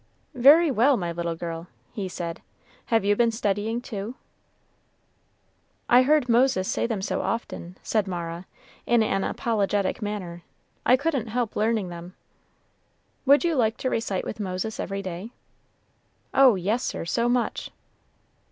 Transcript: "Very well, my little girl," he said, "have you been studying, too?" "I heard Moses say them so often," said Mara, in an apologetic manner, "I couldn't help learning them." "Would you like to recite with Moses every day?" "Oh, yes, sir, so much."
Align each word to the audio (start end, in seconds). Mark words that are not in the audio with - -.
"Very 0.33 0.71
well, 0.71 0.97
my 0.97 1.11
little 1.11 1.35
girl," 1.35 1.67
he 1.93 2.09
said, 2.09 2.41
"have 2.87 3.05
you 3.05 3.15
been 3.15 3.29
studying, 3.29 3.79
too?" 3.79 4.15
"I 5.87 6.01
heard 6.01 6.27
Moses 6.27 6.67
say 6.67 6.87
them 6.87 7.03
so 7.03 7.21
often," 7.21 7.77
said 7.83 8.07
Mara, 8.07 8.47
in 8.87 9.03
an 9.03 9.23
apologetic 9.23 10.01
manner, 10.01 10.41
"I 10.87 10.97
couldn't 10.97 11.27
help 11.27 11.55
learning 11.55 11.89
them." 11.89 12.15
"Would 13.27 13.43
you 13.43 13.53
like 13.53 13.77
to 13.77 13.91
recite 13.91 14.25
with 14.25 14.39
Moses 14.39 14.79
every 14.79 15.03
day?" 15.03 15.33
"Oh, 16.33 16.55
yes, 16.55 16.81
sir, 16.83 17.05
so 17.05 17.29
much." 17.29 17.69